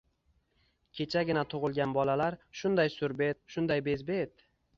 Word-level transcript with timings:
Kechagina 0.99 1.43
tug‘ilgan 1.53 1.93
bolalar... 1.99 2.39
shunday 2.61 2.91
surbet, 2.95 3.43
shunday 3.59 3.87
bezbet! 3.91 4.45